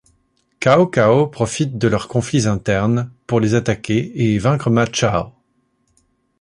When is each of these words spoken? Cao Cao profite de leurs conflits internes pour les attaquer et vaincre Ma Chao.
Cao 0.59 0.87
Cao 0.87 1.27
profite 1.27 1.77
de 1.77 1.87
leurs 1.87 2.07
conflits 2.07 2.47
internes 2.47 3.11
pour 3.27 3.39
les 3.39 3.53
attaquer 3.53 4.11
et 4.15 4.39
vaincre 4.39 4.71
Ma 4.71 4.87
Chao. 4.91 5.31